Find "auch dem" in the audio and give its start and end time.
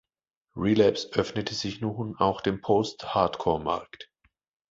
2.17-2.59